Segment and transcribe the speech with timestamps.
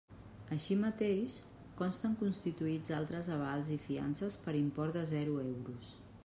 [0.55, 1.35] Així mateix,
[1.81, 5.95] consten constituïts altres avals i fiances per import de zero euros.